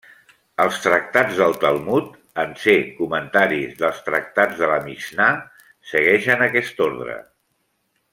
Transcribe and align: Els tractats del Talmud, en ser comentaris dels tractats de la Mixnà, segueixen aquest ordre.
Els 0.63 0.77
tractats 0.85 1.35
del 1.41 1.51
Talmud, 1.63 2.07
en 2.43 2.55
ser 2.63 2.75
comentaris 3.01 3.75
dels 3.83 4.01
tractats 4.07 4.57
de 4.63 4.71
la 4.73 4.79
Mixnà, 4.87 5.29
segueixen 5.93 6.43
aquest 6.47 6.83
ordre. 6.91 7.19